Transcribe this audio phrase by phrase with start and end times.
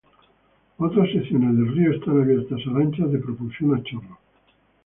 [0.79, 4.17] Otras secciones del río están abiertas a lanchas de propulsión a chorro.